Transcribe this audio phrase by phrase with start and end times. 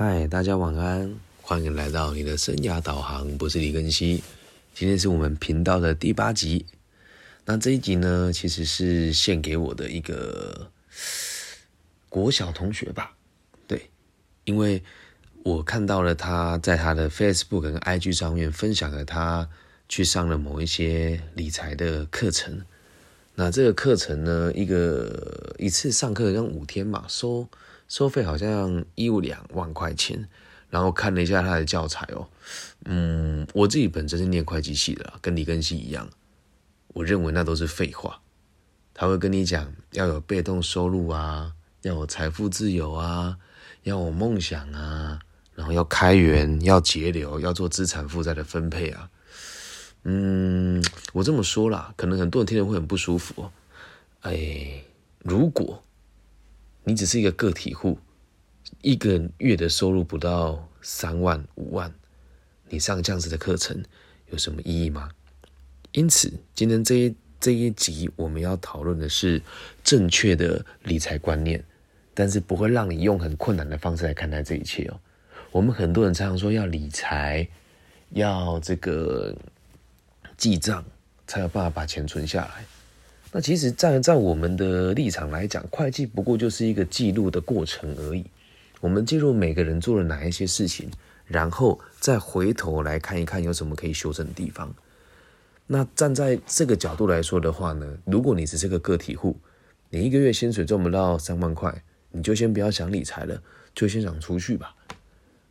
[0.00, 4.22] 嗨，大家晚安，欢迎来到你的生涯导航，我是李根熙。
[4.72, 6.64] 今天是我们频道的第八集。
[7.44, 10.70] 那这一集呢，其实是献给我的一个
[12.08, 13.16] 国小同学吧。
[13.66, 13.90] 对，
[14.44, 14.80] 因为
[15.42, 19.48] 我看到了他在他的 Facebook 跟 IG 上面分享了他
[19.88, 22.64] 去上了某一些理财的课程。
[23.34, 27.48] 那这个课程呢，一个一次上课像五天嘛，收
[27.88, 30.28] 收费好像一两万块钱。
[30.70, 32.28] 然后看了一下他的教材哦，
[32.84, 36.06] 嗯，我自己本身是念会计系的，跟李根熙一样。
[36.88, 38.20] 我认为那都是废话。
[38.92, 43.38] 他会跟你讲要有被动收入啊，要有财富自由啊，
[43.84, 45.18] 要有梦想啊，
[45.54, 49.08] 然后要开源，要节流，要做资产负债的分配啊。
[50.04, 53.52] 嗯，我这么说啦，可能很多人听了会很不舒服哦。
[54.20, 54.84] 哎，
[55.20, 55.82] 如果
[56.88, 57.98] 你只是一个个体户，
[58.80, 61.92] 一个月的收入不到三万五万，
[62.70, 63.84] 你上这样子的课程
[64.30, 65.10] 有什么意义吗？
[65.92, 69.42] 因此，今天这一这一集我们要讨论的是
[69.84, 71.62] 正确的理财观念，
[72.14, 74.98] 但是不会让你用很困难的方式来看待这一切哦。
[75.50, 77.46] 我们很多人常常说要理财，
[78.12, 79.36] 要这个
[80.38, 80.82] 记账，
[81.26, 82.64] 才有办法把钱存下来。
[83.30, 88.24] 那其实，在在我们的立场来讲，会计不过就是一个记录的过程而已。
[88.80, 90.90] 我们记录每个人做了哪一些事情，
[91.26, 94.74] 然后再回头来看一看有什么可以修正的地方。
[95.66, 99.36] 那站在这个角度来说的话呢，如果你只是个个体户，
[99.90, 103.42] 你一个月薪水赚不到三万块，你就先不要想理财了，
[103.74, 104.74] 就先想储蓄吧。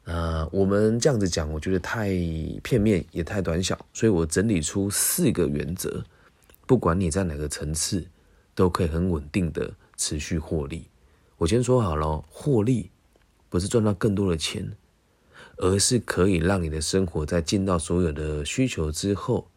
[0.05, 2.07] 啊，我们这样子讲，我觉得太
[2.63, 6.03] 片面也太短小，所以我整理出四个原则，
[6.67, 8.05] 不管你在哪个层次，
[8.53, 10.87] 都可以很稳定的持续获利。
[11.37, 12.91] 我先说好了，获利
[13.49, 14.71] 不是赚到更多的钱，
[15.55, 19.47] 而是可以让你的生活在尽到所有的需求之后。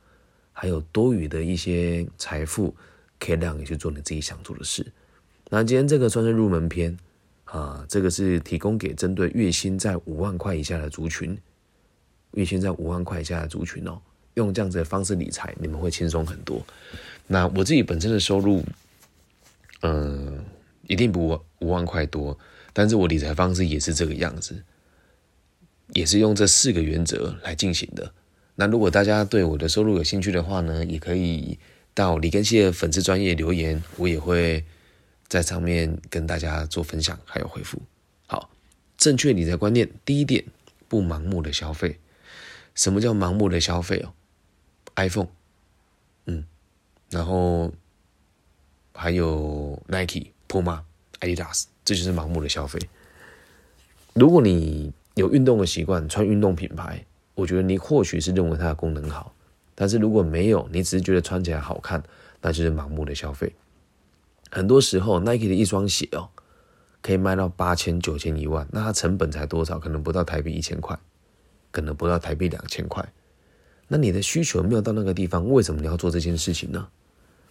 [0.52, 2.74] 还有多余的一些财富，
[3.18, 4.84] 可以让你去做你自己想做的事。
[5.48, 6.94] 那今天这个算是入门篇
[7.44, 11.38] 啊，这个是提供给针对月薪在五万块以下的族群，
[12.32, 14.02] 月薪在五万块以下的族群哦，
[14.34, 16.64] 用这样子的方式理财，你们会轻松很多。
[17.26, 18.64] 那我自己本身的收入，
[19.82, 20.44] 嗯，
[20.86, 22.38] 一定不五万块多，
[22.72, 24.62] 但是我理财方式也是这个样子，
[25.92, 28.12] 也是用这四个原则来进行的。
[28.56, 31.58] 那如果大家对我的收入有兴趣的话呢，也可以
[31.94, 34.64] 到李根熙的粉丝专业留言，我也会
[35.28, 37.80] 在上面跟大家做分享还有回复。
[38.26, 38.50] 好，
[38.98, 40.44] 正确理财观念，第一点，
[40.88, 41.98] 不盲目的消费。
[42.74, 44.12] 什么叫盲目的消费哦
[45.08, 45.28] ？iPhone，
[46.26, 46.44] 嗯，
[47.10, 47.72] 然后
[48.94, 50.82] 还有 Nike、Puma、
[51.20, 52.78] Adidas，这就是盲目的消费。
[54.14, 57.04] 如果你有运动的习惯，穿运动品牌。
[57.36, 59.32] 我觉得你或许是认为它的功能好，
[59.74, 62.02] 但是如果没有，你只是觉得穿起来好看，
[62.42, 63.54] 那就是盲目的消费。
[64.50, 66.28] 很多时候，Nike 的一双鞋哦，
[67.00, 69.78] 可以卖到八千、九千、一万，那它成本才多少？
[69.78, 70.98] 可能不到台币一千块，
[71.70, 73.10] 可能不到台币两千块。
[73.92, 76.86] 那你的需求没有到那个地方，为什么你要做这件事情呢？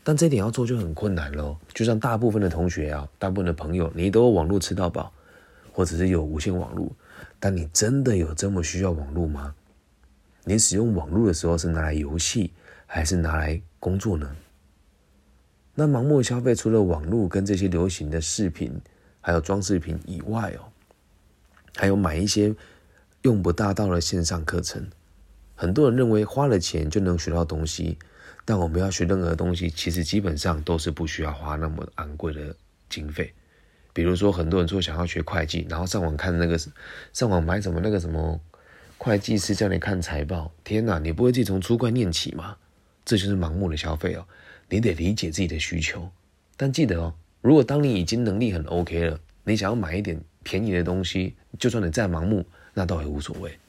[0.05, 1.57] 但这点要做就很困难喽。
[1.73, 5.11] 就像大部分的同学啊，大部分的朋友，你都有网络吃到饱，
[5.73, 6.89] 或者是有无线网络，
[7.41, 9.53] 但你真的有这么需要网络吗？
[10.45, 12.53] 你使用网络的时候是拿来游戏
[12.85, 14.33] 还是拿来工作呢？
[15.75, 18.79] 那盲目消费除了网络跟这些流行的饰品
[19.19, 20.71] 还有装饰品以外哦，
[21.75, 22.55] 还有买一些
[23.23, 24.87] 用不大到的线上课程。
[25.59, 27.97] 很多人认为花了钱就能学到东西，
[28.45, 32.55] 但我们要学任何东西，其实基本上都是不需要花那么昂贵的
[32.89, 33.33] 经费。
[33.91, 36.57] 比如说，很多人说想要学会计，然后上网看那个，
[37.11, 38.39] 上网买什么那个什么。
[38.97, 42.55] 会计师叫你看财报，天哪，你不会自己从初会念起吗？
[43.03, 44.25] 这就是盲目的消费哦。
[44.69, 46.09] 你得理解自己的需求，
[46.55, 53.59] 但记得哦，如果当你已经能力很 OK 了，你想要买一点便宜的东西，就算你再盲目，那倒也无所谓。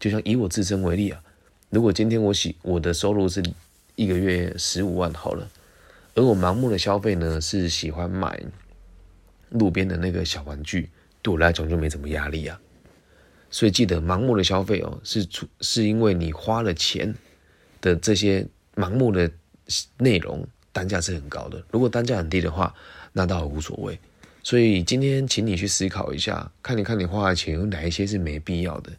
[0.00, 1.22] 就像以我自身为例啊，
[1.68, 3.40] 如果今天我喜我的收入是
[3.94, 5.48] 一个月十五万好了，
[6.14, 8.42] 而我盲目的消费呢，是喜欢买
[9.50, 10.88] 路边的那个小玩具，
[11.20, 12.58] 对我来讲就没什么压力啊。
[13.50, 17.14] 所以记得，盲目的消费哦，是出是因为你花了钱
[17.80, 19.30] 的这些盲目的
[19.98, 21.62] 内容，单价是很高的。
[21.70, 22.74] 如果单价很低的话，
[23.12, 23.98] 那倒无所谓。
[24.42, 28.90] 所以今天请你去思考一下，看你看你花的钱有哪一些是没必要的，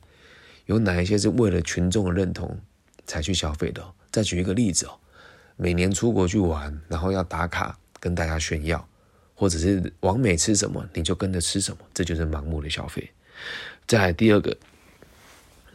[0.71, 2.57] 有哪一些是为了群众的认同
[3.05, 3.83] 才去消费的。
[4.09, 4.91] 再举一个例子哦，
[5.57, 8.87] 每年出国去玩，然后要打卡跟大家炫耀，
[9.35, 13.11] 或者是往美吃什么你就跟着吃什么，这就是盲目的消费。
[13.85, 14.55] 再来第二个，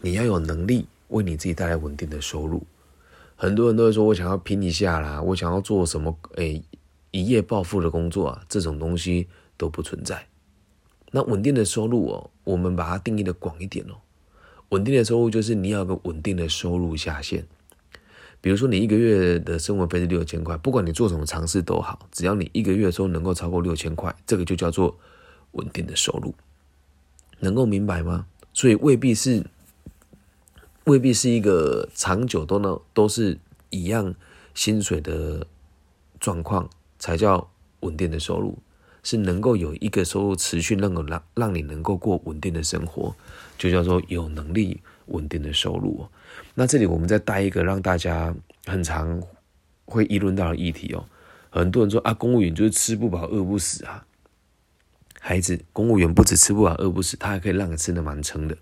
[0.01, 2.67] 你要有能力为你自己带来稳定的收入。
[3.37, 6.19] 很多人都会说，我想要拼一下啦，我想要做什么？
[6.37, 6.65] 诶，
[7.11, 9.29] 一夜暴富的工作啊，这种东西
[9.59, 10.27] 都不存在。
[11.11, 13.97] 那稳定的收入哦，我们把它定义的广一点哦。
[14.71, 17.47] 稳定的收入就是你要有个稳定的收入下限。
[18.41, 24.97] 比如说，你一个月的生活费是六千块，不管你做什么尝试都好，只要你一个月的时候能够超过六千块，这个就叫做
[25.53, 26.35] 稳定的收入。
[27.41, 28.27] 能够明白吗？
[28.53, 29.45] 所以未必是。
[30.85, 33.37] 未必是一个长久都能都是
[33.71, 34.15] 一样
[34.55, 35.45] 薪水的
[36.21, 38.57] 状况才叫稳定的收入，
[39.07, 43.15] 是能够有一个收入持续能够让让你能够过稳定的生活，
[43.57, 46.09] 就叫做有能力稳定的收入。
[46.57, 48.35] 那这里我们再带一个让大家
[48.67, 49.23] 很常
[49.85, 51.05] 会议论到的议题哦，
[51.51, 54.05] 很多人说啊，公务员就是吃不饱饿不死啊，
[55.21, 58.59] 孩子，公务员不止吃不饱饿不死，他还可以让你吃的蛮撑的，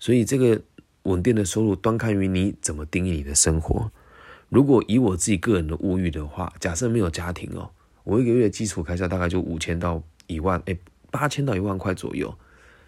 [0.00, 0.60] 所以这个。
[1.04, 3.90] 稳定的收入端看于你怎么定义你的生活。
[4.50, 7.70] 如果以我自己个人的物欲的话，假设没有家庭哦，
[8.04, 10.76] 我一个月基础开销大概就五千到一万，哎，
[11.10, 12.34] 八千到一万块左右。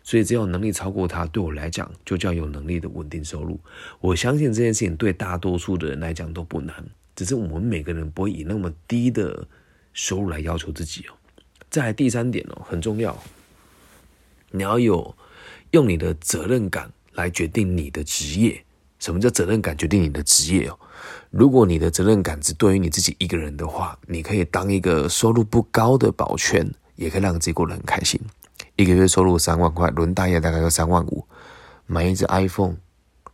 [0.02, 3.58] 所以只要能力超过它，对我来讲就叫有能力的稳定收入。
[4.00, 9.46] 我相信这件事情对大多数的人来讲都不难，只是我们每个人不会以那么低的
[9.92, 11.14] 收入来要求自己哦。
[11.70, 13.16] 再第三点哦，很重要，
[14.50, 15.14] 你要有
[15.70, 16.92] 用你的责任感。
[17.14, 18.64] 来决定你的职业，
[19.02, 20.78] 什么叫责任感决定你的职业哦？
[21.32, 28.20] 如果你的责任感只对于你自己一个人的话，你可以当一个收入不高的保全，也可以让自己过得很开心。
[28.76, 31.26] 一个月收入三万块，轮大爷大概要三万五，
[31.86, 32.76] 买一只 iPhone，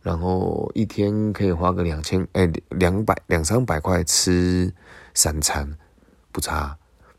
[0.01, 4.73] 然后一天可以花个两千哎两百两三百块吃
[5.13, 5.77] 三餐，
[6.31, 6.75] 不差。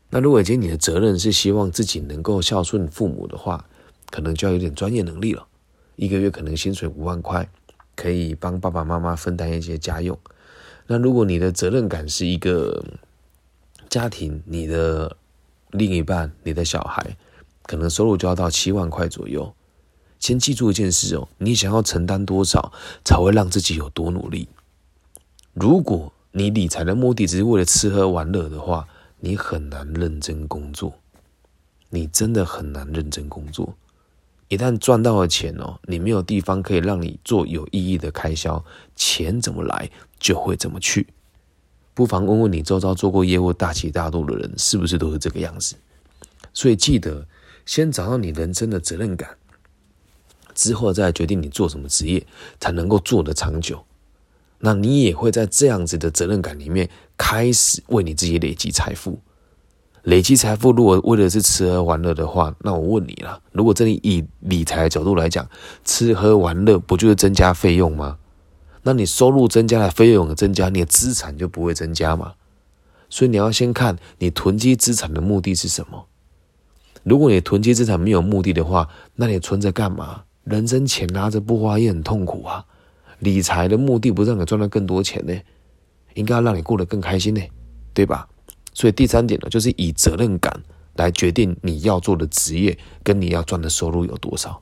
[0.09, 3.63] 那如果今天你的责任是希望自己能够孝顺父母的话，
[4.09, 5.47] 可能就要有点专业能力了。
[5.95, 7.47] 一个月可能薪水五万块，
[8.01, 10.17] 可以帮爸爸妈妈分担一些家用。
[10.87, 12.83] 那如果你的责任感是一个
[13.89, 15.15] 家庭，你的
[15.69, 17.15] 另一半、你的小孩，
[17.61, 19.53] 可能收入就要到七万块左右。
[20.17, 22.73] 先记住一件事哦，你想要承担多少，
[23.05, 24.47] 才会让自己有多努力。
[25.53, 28.87] 如果你理财的目的只是为了吃喝玩乐的话，
[29.19, 30.95] 你很难认真工作，
[31.91, 33.75] 你真的很难认真工作。
[34.51, 38.61] 一旦赚到了钱哦，你没有地方可以让你做有意义的开销，
[38.97, 39.89] 钱怎么来
[40.19, 41.07] 就会怎么去。
[41.93, 45.77] 不妨问问你周遭做过业务大起大落的人，是不是都是这个样子？
[46.51, 47.25] 所以记得
[47.65, 49.37] 先找到你人生的责任感，
[50.53, 52.27] 之后再决定你做什么职业
[52.59, 53.81] 才能够做得长久。
[54.59, 59.17] 那你也会在这样子的责任感里面，开始为你自己累积财富。
[60.03, 65.47] 累积财富，如果为的是吃喝玩乐的话，那我问你了：如果这里以理财角度来讲，
[65.85, 68.17] 吃喝玩乐不就是增加费用吗？
[68.83, 72.33] 那你收入增加了，费用增加，你的资产就不会增加嘛？
[73.09, 76.07] 所以你要先看你囤积资产的目的是什么。
[77.03, 80.23] 如果你囤积资产没有目的的话，那你存着干嘛？
[80.43, 82.65] 人生钱拿着不花也很痛苦啊。
[83.19, 85.33] 理财的目的不是让你赚到更多钱呢，
[86.15, 87.41] 应该要让你过得更开心呢，
[87.93, 88.27] 对吧？
[88.73, 90.63] 所以第三点呢，就是以责任感
[90.95, 94.61] 来决定你要做的职业跟你要赚的收入有多少。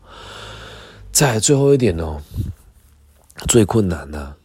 [1.11, 2.21] 再最后一点哦，
[3.47, 4.35] 最困难呢，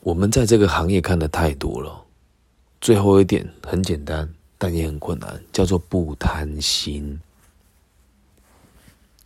[0.00, 2.04] 我们在这个行业看的太多了。
[2.80, 7.18] 最后一点很简单，但也很困难，叫做不贪心。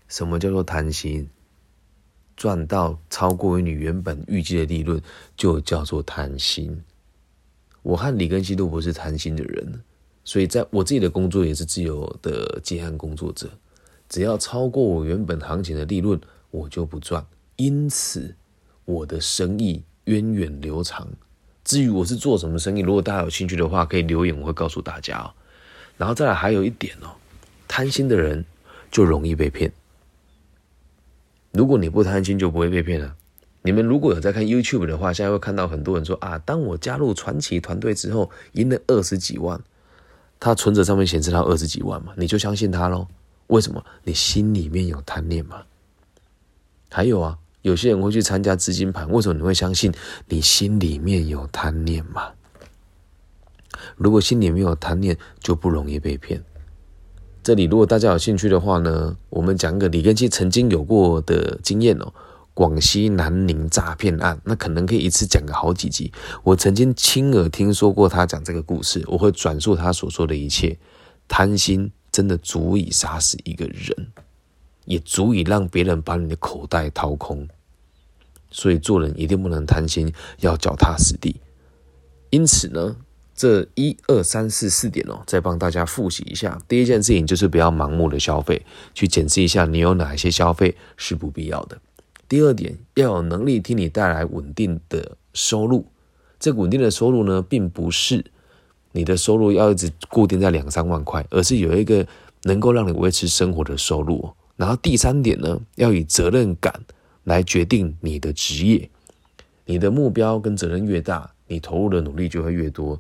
[0.09, 1.29] 什么叫做贪心？
[2.37, 5.01] 赚到超过于你原本预计的利润，
[5.37, 6.83] 就叫做贪心。
[7.83, 9.81] 我和李根熙都不是贪心的人，
[10.25, 13.49] 所以在我自己的工作也是自由的接案工作者，
[14.09, 16.21] 只要超过我原本行情的利润，
[16.51, 17.25] 我就不赚。
[17.57, 18.35] 因此，
[18.85, 21.09] 我的生意源远流长。
[21.63, 25.33] 至于我是做什么生意，如果大家有兴趣的话，可以留言，我会告诉大家哦。
[25.97, 27.13] 然后再来还有一点哦，
[27.69, 28.45] 贪心的人
[28.91, 29.71] 就容易被骗。
[31.53, 33.15] 如果你不贪心，就不会被骗了。
[33.63, 39.61] 你们如果有在看 YouTube 的话，现在会看到很多人说啊，当我加入传奇团队之后，赢了二十几万，
[40.39, 43.07] 他存折上面显示他二十几万嘛，你就相信他喽？
[43.49, 43.85] 为什么？
[44.05, 45.63] 你心里面有贪念嘛？
[46.91, 49.93] 还有啊，有些人会去参加资金盘，为什么你会相信？
[50.29, 52.31] 你心里面有贪念嘛？
[53.97, 56.43] 如果心里面有贪念，就不容易被骗。
[57.43, 62.13] 这里如果大家有兴趣的话呢，我们讲个李根基曾经有过的经验哦。
[62.55, 66.13] 广西南宁诈骗案，那可能可以一次讲个好几集。
[66.43, 70.79] 我曾经亲耳听说过他讲这个故事，我会转述他所说的一切。
[71.29, 74.13] 贪心真的足以杀死一个人。
[74.87, 77.47] 也足以让别人把你的口袋掏空。
[78.51, 81.41] 所以做人一定不能贪心，要脚踏实地。
[82.31, 82.97] 因此呢，
[83.33, 86.61] 这一二三四四点哦，再帮大家复习一下。
[86.67, 91.81] 第一件事情就是不要盲目的消费，去检视一下你有哪些消费是不必要的。
[92.31, 95.85] 第二点，要有能力替你带来稳定的收入。
[96.39, 98.25] 这稳定的收入呢，并不是
[98.93, 102.07] 你的收入要一直固定在两三万块，而是有一个
[102.45, 104.31] 能够让你维持生活的收入。
[104.57, 106.73] 然后第三点呢，要以责任感。
[107.25, 108.89] 来决定你的职业，
[109.67, 112.99] 你的目标跟责任越大，你投入的努力就会越多，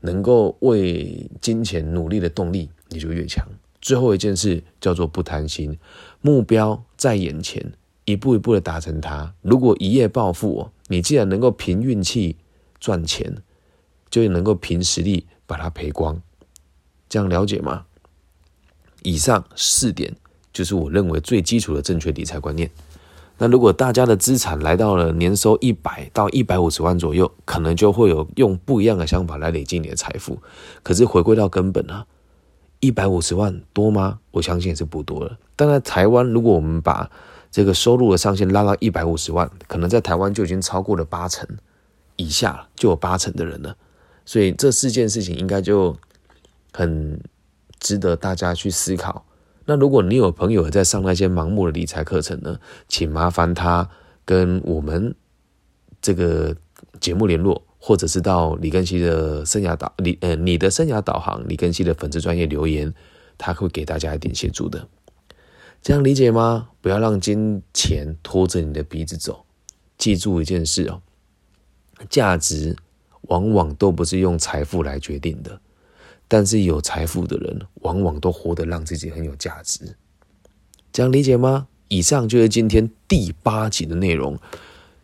[0.00, 3.46] 能够为金钱努力的动力你就越强。
[3.82, 5.78] 最后一件事叫做不贪心，
[6.22, 7.62] 目标在眼前，
[8.04, 9.34] 一步一步的达成它。
[9.42, 12.36] 如果一夜暴富，你既然能够凭运气
[12.80, 13.42] 赚钱，
[14.10, 16.20] 就能够凭实力把它赔光。
[17.08, 17.84] 这样了解吗？
[19.02, 20.14] 以上四点
[20.52, 22.70] 就是我认为最基础的正确理财观念。
[23.38, 30.38] 那如果大家的资产来到了年收一百到一百五十万左右，可能就会有用不一样的想法来累积你的财富。
[30.82, 32.06] 可是回归到根本啊，
[32.78, 34.20] 一百五十万多吗？
[34.30, 35.38] 我相信也是不多了。
[35.56, 37.10] 当然，台湾如果我们把
[37.52, 41.46] 这个收入的上限拉到一百五十万，可能在台湾就已经超过了八成
[42.16, 43.76] 以下，就有八成的人了。
[44.24, 45.94] 所以这四件事情应该就
[46.72, 47.20] 很
[47.78, 49.26] 值得大家去思考。
[49.66, 53.88] 那如果你有朋友在上那些盲目的理财课程呢，请麻烦他
[54.24, 55.14] 跟我们
[56.00, 56.56] 这个
[57.00, 62.92] 节目联络，或者是到李根熙的生涯导李呃你的生涯导航李根熙的粉丝专业留言，
[63.36, 64.88] 他会给大家一点协助的。
[65.82, 66.68] 这样理解吗？
[66.80, 69.44] 不要让金钱拖着你的鼻子走。
[69.98, 71.02] 记住一件事哦，
[72.08, 72.76] 价值
[73.22, 75.60] 往往都不是用财富来决定的。
[76.28, 79.96] 但是有财富的人，往往都活得让自己很有价值，
[80.92, 81.66] 这样理解吗？
[81.88, 84.38] 以上就是今天第八集的内容，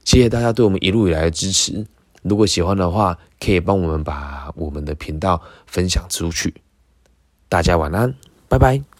[0.05, 1.87] 谢谢大家对我们一路以来的支持。
[2.23, 6.55] 如果喜欢的话，可以帮我们把我们的频道分享出去。
[7.49, 8.15] 大家晚安，
[8.49, 8.98] 拜拜。